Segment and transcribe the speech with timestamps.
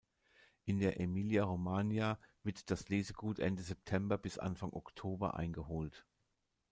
[0.65, 6.07] In der Emilia-Romagna wird das Lesegut Ende September bis Anfang Oktober eingeholt.